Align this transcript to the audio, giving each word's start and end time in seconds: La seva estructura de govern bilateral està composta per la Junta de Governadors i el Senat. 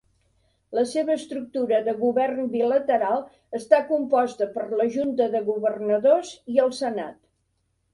La 0.77 0.85
seva 0.91 1.17
estructura 1.21 1.81
de 1.89 1.93
govern 1.99 2.49
bilateral 2.57 3.23
està 3.63 3.83
composta 3.93 4.51
per 4.59 4.67
la 4.83 4.91
Junta 4.99 5.33
de 5.39 5.47
Governadors 5.55 6.37
i 6.59 6.63
el 6.69 6.79
Senat. 6.85 7.27